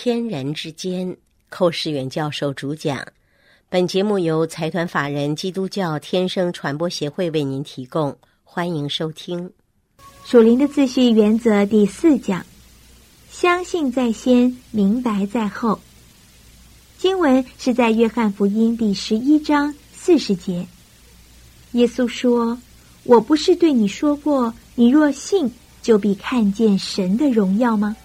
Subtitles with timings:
[0.00, 1.16] 天人之间，
[1.48, 3.04] 寇世远教授主讲。
[3.68, 9.50] 本节目由财团法人基督教天生传播协会为您提供，欢迎收听。
[10.24, 12.46] 属灵的秩序原则第四讲：
[13.28, 15.80] 相信在先，明白在后。
[16.96, 20.64] 经文是在约翰福音第十一章四十节。
[21.72, 22.56] 耶稣说
[23.02, 25.50] ：“我不是对你说过，你若信，
[25.82, 27.96] 就必看见神的荣耀吗？”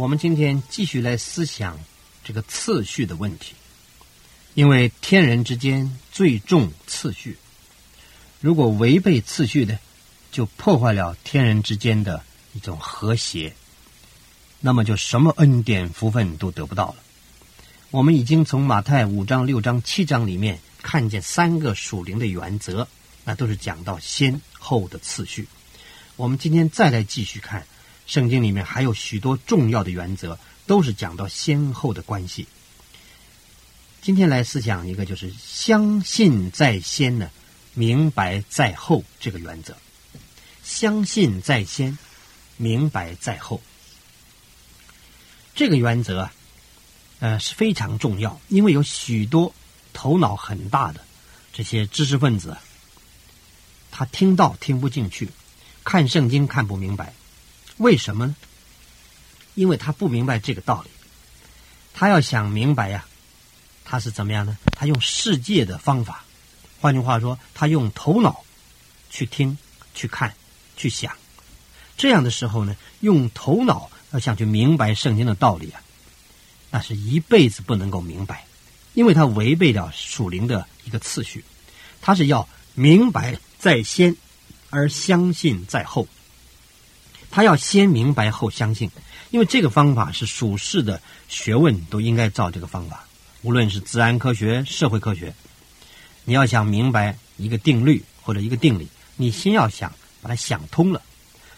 [0.00, 1.78] 我们今天继续来思想
[2.24, 3.52] 这个次序的问题，
[4.54, 7.36] 因为天人之间最重次序，
[8.40, 9.78] 如果违背次序的，
[10.32, 13.54] 就破坏了天人之间的一种和谐，
[14.60, 16.96] 那么就什么恩典福分都得不到了。
[17.90, 22.88] 我们已经从马太五章、六章、七章里面看见三个属灵的原则，
[23.26, 25.46] 那都是讲到先后的次序。
[26.16, 27.66] 我们今天再来继续看。
[28.10, 32.48] 圣经里面还有许多重要的原则，都是讲到先后的关系。
[34.02, 37.30] 今天来思想一个，就是相信在先呢，
[37.72, 39.76] 明白在后这个原则。
[40.64, 41.96] 相信在先，
[42.56, 43.62] 明白在后，
[45.54, 46.34] 这个原则啊，
[47.20, 49.54] 呃是非常重要，因为有许多
[49.92, 51.00] 头脑很大的
[51.52, 52.56] 这些知识分子，
[53.92, 55.28] 他听到听不进去，
[55.84, 57.14] 看圣经看不明白。
[57.80, 58.36] 为什么呢？
[59.54, 60.90] 因为他不明白这个道理，
[61.94, 63.06] 他要想明白呀，
[63.86, 64.58] 他是怎么样呢？
[64.76, 66.24] 他用世界的方法，
[66.78, 68.44] 换句话说，他用头脑
[69.08, 69.56] 去听、
[69.94, 70.34] 去看、
[70.76, 71.16] 去想。
[71.96, 75.80] 这样的时候呢，用头脑要想去明白圣经的道理啊，
[76.70, 78.44] 那是一辈子不能够明白，
[78.92, 81.42] 因为他违背了属灵的一个次序。
[82.02, 84.14] 他是要明白在先，
[84.68, 86.06] 而相信在后。
[87.30, 88.90] 他要先明白后相信，
[89.30, 93.06] 因为这个方法是属世的学问都应该照这个方法。
[93.42, 95.32] 无论是自然科学、社会科学，
[96.24, 101.00] 你要想明白一个定律或者一个定理，你先要想把它想通了，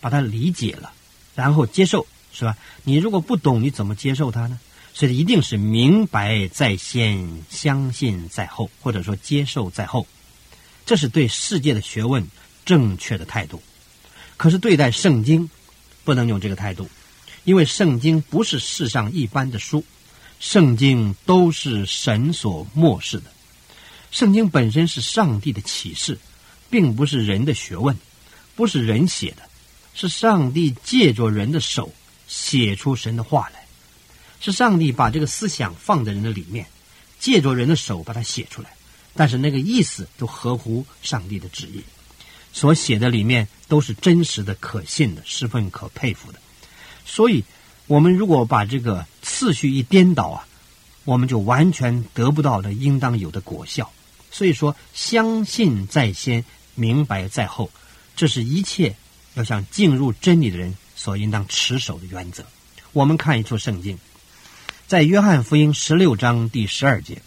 [0.00, 0.92] 把它理解了，
[1.34, 2.56] 然后接受，是吧？
[2.82, 4.58] 你如果不懂，你怎么接受它呢？
[4.94, 10.06] 所以一定是明白在先，相信在后，或者说接受在后，
[10.84, 12.26] 这是对世界的学问
[12.64, 13.62] 正确的态度。
[14.36, 15.48] 可是对待圣经。
[16.08, 16.88] 不能用这个态度，
[17.44, 19.84] 因为圣经不是世上一般的书，
[20.40, 23.24] 圣经都是神所漠视的。
[24.10, 26.18] 圣经本身是上帝的启示，
[26.70, 27.94] 并不是人的学问，
[28.56, 29.42] 不是人写的，
[29.92, 31.92] 是上帝借着人的手
[32.26, 33.66] 写出神的话来，
[34.40, 36.64] 是上帝把这个思想放在人的里面，
[37.20, 38.70] 借着人的手把它写出来，
[39.14, 41.82] 但是那个意思都合乎上帝的旨意。
[42.52, 46.38] 所写的里面都是真实的、可信的，十分可佩服的。
[47.04, 47.44] 所以，
[47.86, 50.46] 我们如果把这个次序一颠倒啊，
[51.04, 53.90] 我们就完全得不到的应当有的果效。
[54.30, 56.44] 所以说，相信在先，
[56.74, 57.70] 明白在后，
[58.14, 58.94] 这是一切
[59.34, 62.44] 要想进入真理的人所应当持守的原则。
[62.92, 63.98] 我们看一处圣经，
[64.86, 67.22] 在约翰福音十六章第十二节。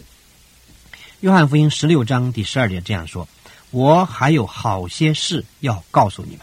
[1.20, 3.28] 约翰福音十六章第十二节这样说。
[3.72, 6.40] 我还有好些事要告诉你们，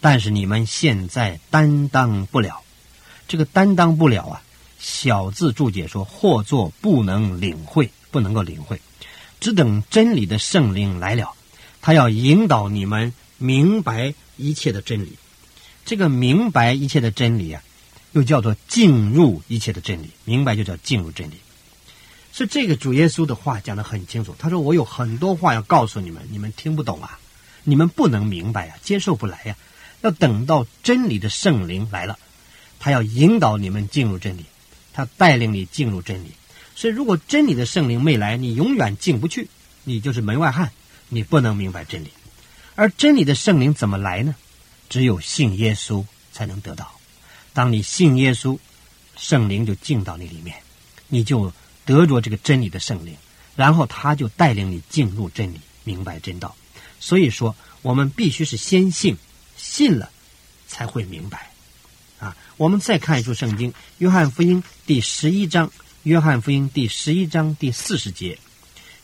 [0.00, 2.62] 但是你们现在担当不了。
[3.28, 4.42] 这个担当不了啊，
[4.80, 8.80] 小字注解说，或作不能领会，不能够领会，
[9.38, 11.32] 只等真理的圣灵来了，
[11.80, 15.16] 他要引导你们明白一切的真理。
[15.84, 17.62] 这个明白一切的真理啊，
[18.10, 20.10] 又叫做进入一切的真理。
[20.24, 21.34] 明白就叫进入真理。
[22.34, 24.34] 是这个主耶稣的话讲的很清楚。
[24.38, 27.18] 他说：“我有很多话要告诉你们，你们听不懂啊，
[27.62, 29.54] 你们不能明白啊，接受不来呀。
[30.00, 32.18] 要等到真理的圣灵来了，
[32.80, 34.46] 他要引导你们进入真理，
[34.94, 36.32] 他带领你进入真理。
[36.74, 39.48] 所以，如果真理的圣灵没来，你永远进不去，
[39.84, 40.72] 你就是门外汉，
[41.10, 42.08] 你不能明白真理。
[42.76, 44.34] 而真理的圣灵怎么来呢？
[44.88, 46.92] 只有信耶稣才能得到。
[47.52, 48.58] 当你信耶稣，
[49.16, 50.56] 圣灵就进到你里面，
[51.08, 51.52] 你就。”
[51.84, 53.16] 得着这个真理的圣灵，
[53.56, 56.54] 然后他就带领你进入真理，明白真道。
[57.00, 59.16] 所以说，我们必须是先信，
[59.56, 60.10] 信了
[60.68, 61.50] 才会明白
[62.20, 65.68] 啊，我们再看一处圣经，《约翰福音》第十一章，
[66.04, 68.34] 《约翰福音》第十一章第四十节，《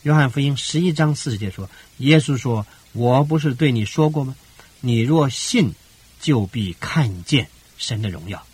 [0.03, 4.37] 约翰福音》十一章四十节说：“耶稣说，我不是对你说过吗？
[4.81, 5.75] 你若信，
[6.21, 8.47] 就必看见神的荣耀。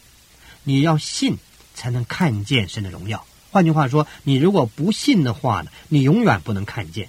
[0.62, 1.36] 你要信，
[1.74, 3.26] 才能看见神的荣耀。
[3.54, 7.08] 换句话说，你如果不信的话呢，你永远不能看见。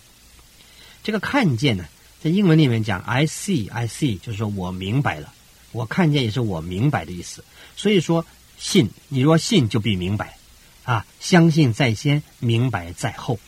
[1.01, 1.85] 这个看见呢，
[2.21, 5.33] 在英文里面讲，I see, I see，就是说我明白了。”
[5.73, 7.43] 我看见也是我明白的意思，
[7.75, 8.23] 所以说
[8.59, 10.37] 信，你若信就必明白，
[10.83, 13.39] 啊，相信在先，明白在后，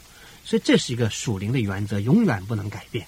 [0.44, 3.06] 所以这是一个属灵的原则，永远不能改变。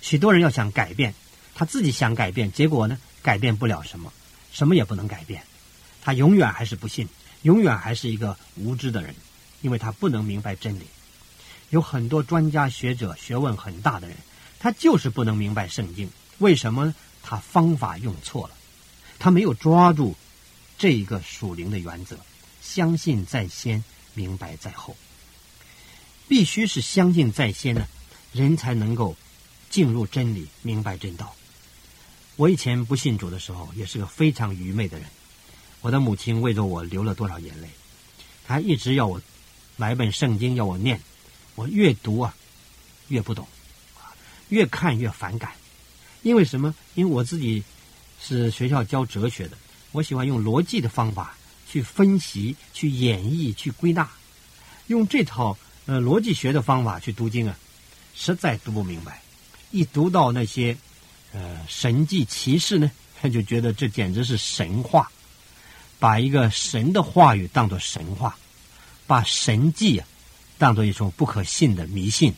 [0.00, 1.12] 许多人要想改变，
[1.54, 4.10] 他自己想改变，结果呢，改变不了什么，
[4.50, 5.42] 什么也不能改变，
[6.00, 7.06] 他永远还是不信，
[7.46, 9.14] 永远还是一个无知的人，
[9.62, 10.86] 因为他不能明白真理。
[11.70, 14.16] 有很多专家学者、学问很大的人，
[14.58, 16.92] 他就是不能明白圣经，为什么？
[17.22, 18.54] 他方法用错了。
[19.20, 20.16] 他没有抓住
[20.76, 22.18] 这一个属灵的原则，
[22.60, 23.84] 相信在先，
[24.14, 24.96] 明白在后。
[26.26, 27.86] 必须是相信在先呢，
[28.32, 29.16] 人才能够
[29.70, 31.32] 进入真理，明白真道。
[32.34, 35.06] 我以前不信主的时候，也是个非常愚昧的人。
[35.86, 37.68] 我的母亲为着我流了多少眼泪，
[38.44, 39.22] 她一直要我
[39.76, 41.00] 买本圣经要我念，
[41.54, 42.34] 我越读啊
[43.06, 43.46] 越不懂，
[44.48, 45.52] 越看越反感。
[46.22, 46.74] 因为什么？
[46.96, 47.62] 因为我自己。
[48.18, 49.58] 是学校教哲学的，
[49.92, 51.36] 我喜欢用逻辑的方法
[51.70, 54.08] 去分析、去演绎、去归纳，
[54.86, 57.56] 用这套呃逻辑学的方法去读经啊，
[58.14, 59.22] 实在读不明白。
[59.70, 60.74] 一读到那些
[61.32, 62.90] 呃神迹奇事呢，
[63.20, 65.12] 他 就觉得这简直是神话，
[65.98, 68.36] 把一个神的话语当作神话，
[69.06, 70.06] 把神迹啊
[70.58, 72.34] 当做一种不可信的迷信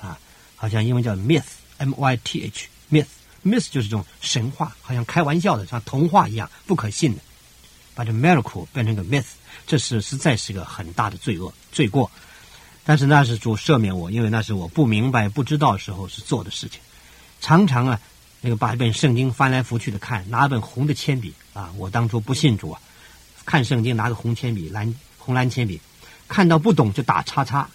[0.00, 0.18] 啊，
[0.56, 3.06] 好像英文叫 myth，m y t h myth。
[3.44, 7.20] myth 就是这种神话，好像开玩笑的，像童话一样不可信的，
[7.94, 9.24] 把这 miracle 变成个 myth，
[9.66, 12.10] 这是实在是个很大的罪恶罪过。
[12.84, 16.80] 但是那是主赦免我，因为那是我不明白不知道时候是做的事情。
[17.40, 18.00] 常常啊，
[18.44, 22.80] 那个把一本圣经翻来覆去的看，拿一本红的铅笔啊，我当初不信主啊，
[23.46, 25.80] 看圣经拿个红铅笔蓝红蓝铅笔，
[26.26, 27.70] 看到不懂就打叉叉，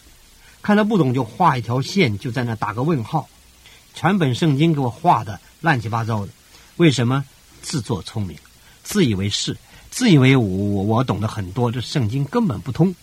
[0.62, 3.30] 看到不懂就画一条线，就在那打个问号。
[3.94, 6.32] 全本圣经给我画的乱七八糟的，
[6.76, 7.24] 为什么
[7.62, 8.38] 自作聪明，
[8.84, 9.58] 自以为是，
[9.90, 12.94] 自以为我我我懂得很多，这圣经根本不通。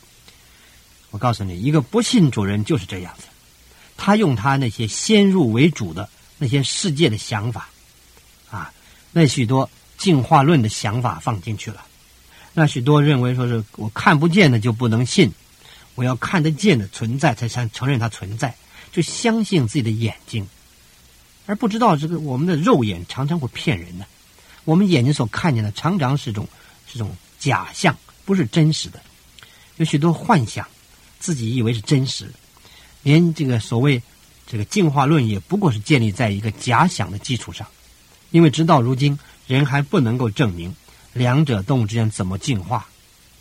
[1.10, 3.24] 我告诉你，一个不信主人就是这样子，
[3.96, 7.68] 他用他那些先入为主的那些世界的想法，
[8.50, 8.72] 啊，
[9.12, 11.84] 那许多进化论的想法放进去了，
[12.52, 15.32] 那许多认为说是我看不见的就不能信，
[15.94, 18.54] 我要看得见的存在才承承认它存在，
[18.92, 20.46] 就相信自己的眼睛。
[21.46, 24.04] 而不知道这个我们的肉眼常常会骗人呢，
[24.64, 26.48] 我们眼睛所看见的常常是种
[26.90, 29.00] 是种假象，不是真实的。
[29.76, 30.66] 有许多幻想，
[31.20, 32.32] 自己以为是真实，
[33.02, 34.02] 连这个所谓
[34.46, 37.66] 这个进化论也不过是建立在一个假想的基础上。
[38.30, 40.74] 因为直到如今，人还不能够证明
[41.12, 42.86] 两者动物之间怎么进化，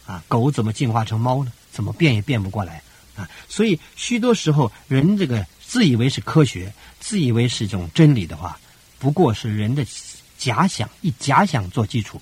[0.05, 1.51] 啊，狗怎么进化成猫呢？
[1.71, 2.83] 怎么变也变不过来
[3.15, 3.29] 啊！
[3.50, 5.45] 所以许多时候人这个。
[5.65, 8.59] 自以为是科学，自以为是一种真理的话，
[8.99, 9.83] 不过是人的
[10.38, 12.21] 假想，以假想做基础，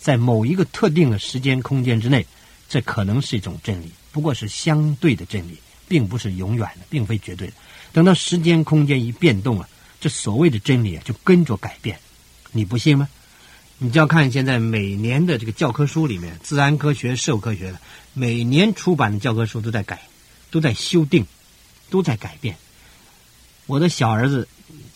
[0.00, 2.26] 在某一个特定的时间空间之内，
[2.68, 5.56] 这可能是一种真理，不过是相对的真理，
[5.86, 7.52] 并不是永远的，并非绝对的。
[7.92, 9.68] 等到时间空间一变动啊，
[10.00, 11.98] 这所谓的真理啊就跟着改变。
[12.52, 13.08] 你不信吗？
[13.78, 17.78] 你就要看现在每年的这个教科书里面，自然科学、社会科学的
[18.12, 20.02] 每年出版的教科书都在改，
[20.50, 21.26] 都在修订，
[21.88, 22.56] 都在改变。
[23.66, 24.46] 我的小儿子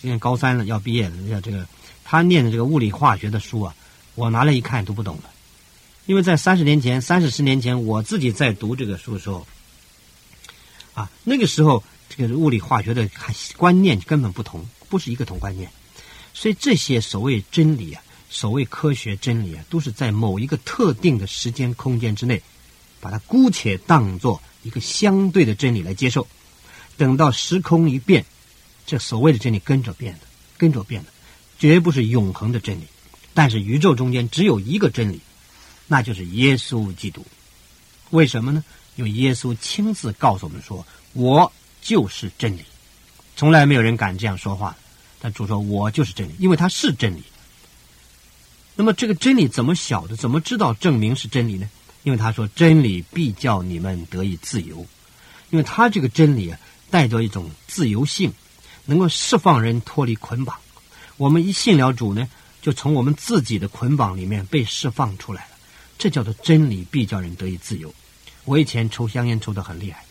[0.01, 1.17] 今年高三了，要毕业了。
[1.29, 1.67] 要这个，
[2.05, 3.75] 他念的这个物理化学的书啊，
[4.17, 5.31] 我拿来一看，都不懂了。
[6.07, 9.47] 因为在三十年前、三四十年前，我自己在读这个书的时候，
[10.93, 13.09] 啊，那个时候这个物理化学的
[13.57, 15.71] 观念根本不同，不是一个同观念。
[16.33, 22.43] 所以这些所谓真理啊，所谓科学真理啊，都是在某一个特定的时间空间之内，
[23.01, 26.27] 把它姑且当做一个相对的真理来接受。
[26.97, 28.25] 等到时空一变。
[28.87, 30.21] 这所谓的真理跟着变的，
[30.59, 31.11] 跟着变的，
[31.59, 32.85] 绝不是永恒的真理。
[33.33, 35.21] 但是宇宙中间只有一个真理，
[35.87, 37.25] 那就是耶稣基督。
[38.11, 38.63] 为什么呢？
[38.97, 41.51] 因为耶稣亲自告诉我们说：“我
[41.85, 42.65] 就是真理。”
[43.37, 44.77] 从来没有人敢这样说话。
[45.21, 47.23] 但主说：“我就是真理，因为他是真理。”
[48.75, 50.17] 那么这个真理怎么晓得？
[50.17, 51.69] 怎么知道证明是真理呢？
[52.03, 54.85] 因为他说：“真理必叫你们得以自由。”
[55.51, 56.59] 因为他这个真理啊，
[56.91, 58.33] 带着一种自由性。
[58.87, 60.55] 能够释放人脱离捆绑，
[61.17, 62.29] 我们一信了主呢，
[62.61, 65.53] 就从我们自己的捆绑里面被释放出来了。
[65.97, 67.95] 这叫做真理，必叫人得以自由。
[68.45, 70.05] 我以前抽香烟抽得很厉害，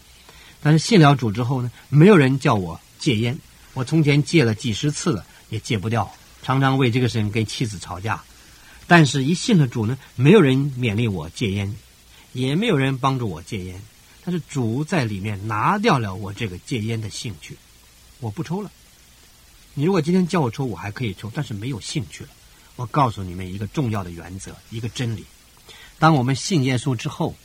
[0.63, 3.37] 但是信了主之后呢，没有人叫我戒烟。
[3.73, 6.09] 我从前戒了几十次了，也戒不掉，
[6.41, 8.23] 常常为这个事情跟妻子吵架。
[8.87, 11.75] 但是，一信了主呢，没有人勉励我戒烟，
[12.31, 13.81] 也没有人帮助我戒烟。
[14.23, 17.57] 但是主在里面拿掉了我这个戒烟的兴趣，
[18.19, 18.71] 我不抽了。
[19.73, 22.29] 你如果今天叫我抽，我还可以抽，但是没有兴趣了。
[22.75, 25.25] 我告诉你们一个重要的原则，一个真理：
[25.99, 27.35] 当我们信耶稣之后，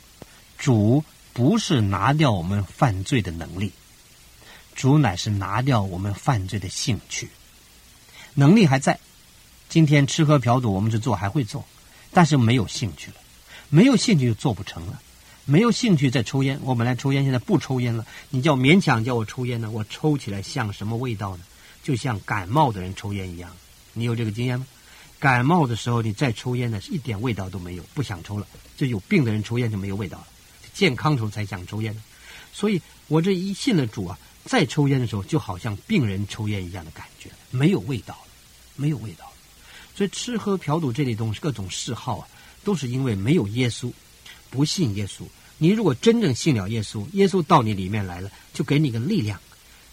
[0.57, 3.71] 主不是拿掉我们犯罪的能力，
[4.75, 7.29] 主乃是拿掉我们犯罪的兴趣。
[8.33, 8.99] 能力还在，
[9.69, 11.65] 今天吃喝嫖赌我们是做还会做，
[12.11, 13.17] 但是没有兴趣了，
[13.69, 15.01] 没有兴趣就做不成了。
[15.45, 18.05] 没有兴趣再抽烟，我本来抽烟，现在不抽烟了。
[18.29, 19.71] 你叫勉强叫我抽烟呢？
[19.71, 21.43] 我抽起来像什么味道呢？
[21.81, 23.51] 就像感冒的人抽烟一样。
[23.93, 24.67] 你有这个经验吗？
[25.17, 28.45] 感冒的时候你再抽烟呢，是一点味道都没有，不想抽了。
[28.77, 30.27] 就有病的人抽烟就没有味道了，
[30.79, 32.01] 健康时候才想抽烟呢。
[32.53, 38.31] 所以我这一信了主啊，再抽烟的时候就好像病人抽烟一样的感觉，没有味道了，
[38.77, 39.33] 没有味道了。
[39.93, 42.27] 所以吃喝嫖赌这类东西，各种嗜好啊，
[42.63, 43.91] 都是因为没有耶稣，
[44.49, 45.23] 不信耶稣。
[45.57, 49.37] 你如果真正信了耶稣，耶稣到你里面来了，就给你个力量，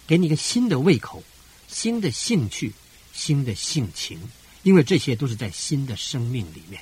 [0.07, 1.21] 给你个新的胃口、
[1.67, 2.71] 新的兴趣、
[3.11, 4.17] 新的性情，
[4.63, 6.81] 因为这些都是在新的生命里面。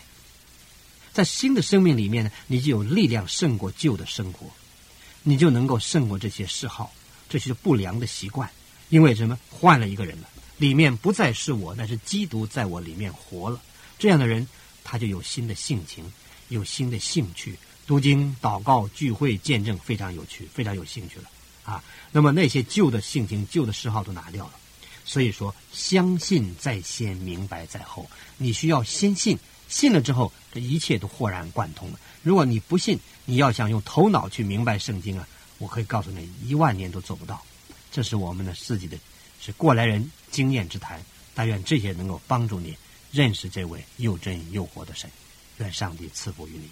[1.16, 4.48] 在新的生命里面呢，你就有力量胜过旧的生活，
[5.24, 6.92] 你就能够胜过这些嗜好、
[7.30, 8.52] 这些不良的习惯。
[8.90, 9.40] 因为什么？
[9.50, 13.62] 换了一个人了，里面不再是我，那是基督在我里面活了。
[13.98, 14.46] 这样的人，
[14.84, 16.12] 他就有新的性情，
[16.50, 17.58] 有新的兴趣。
[17.88, 21.30] 读经、祷告、聚会、见证，非常有趣，非常有兴趣了
[21.64, 21.82] 啊！
[22.12, 24.54] 那么那些旧的性情、旧的嗜好都拿掉了。
[25.06, 28.10] 所以说，相信在先，明白在后。
[28.38, 29.38] 你需要先信，
[29.70, 32.00] 信了之后，这一切都豁然贯通了。
[32.24, 37.44] 如果你不信，你要想用头脑去明白圣经啊，我可以告诉你，一万年都做不到。
[37.92, 38.98] 这是我们的自己的，
[39.42, 41.04] 是过来人经验之谈。
[41.34, 42.74] 但愿这些能够帮助你
[43.12, 45.10] 认识这位又真又活的神。
[45.58, 46.70] 愿上帝赐福于你。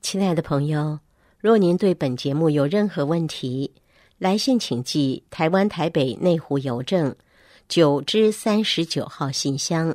[0.00, 0.98] 亲爱的朋友，
[1.38, 3.70] 若您对本节目有任何问题，
[4.16, 7.14] 来信请寄台湾台北内湖邮政
[7.68, 9.94] 九之三十九号信箱，